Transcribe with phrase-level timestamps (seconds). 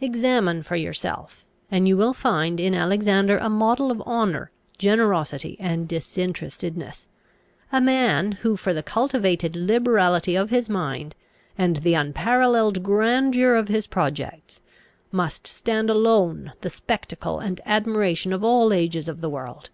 [0.00, 5.86] Examine for yourself, and you will find in Alexander a model of honour, generosity, and
[5.86, 7.06] disinterestedness,
[7.70, 11.14] a man who, for the cultivated liberality of his mind,
[11.56, 14.60] and the unparalleled grandeur of his projects,
[15.12, 19.70] must stand alone the spectacle and admiration of all ages of the world."